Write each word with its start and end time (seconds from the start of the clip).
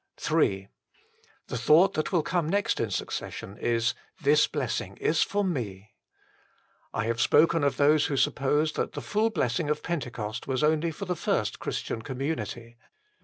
Ill 0.31 0.37
The 1.45 1.59
thought 1.59 1.93
that 1.93 2.11
will 2.11 2.23
come 2.23 2.49
next 2.49 2.79
in 2.79 2.89
succession 2.89 3.55
is: 3.59 3.93
This 4.19 4.47
blessing 4.47 4.97
is 4.97 5.21
for 5.21 5.43
me. 5.43 5.93
I 6.91 7.03
have 7.05 7.21
spoken 7.21 7.63
of 7.63 7.77
those 7.77 8.07
who 8.07 8.17
suppose 8.17 8.71
that 8.73 8.93
the 8.93 9.01
full 9.03 9.29
blessing 9.29 9.69
of 9.69 9.83
Pentecost 9.83 10.47
was 10.47 10.63
only 10.63 10.89
for 10.89 11.05
the 11.05 11.15
first 11.15 11.59
Christian 11.59 12.01
community. 12.01 12.77